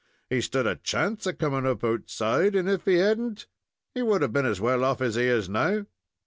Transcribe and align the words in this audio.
He 0.31 0.41
stood 0.41 0.65
a 0.65 0.77
chance 0.77 1.27
of 1.27 1.37
coming 1.37 1.67
up 1.67 1.83
outside, 1.83 2.55
and 2.55 2.67
if 2.67 2.85
he 2.85 2.95
had 2.95 3.19
n't, 3.19 3.45
he 3.93 4.01
would 4.01 4.23
have 4.23 4.33
been 4.33 4.47
as 4.47 4.59
well 4.59 4.83
off 4.83 4.99
as 4.99 5.13
he 5.13 5.25
is 5.25 5.47
now." 5.47 5.85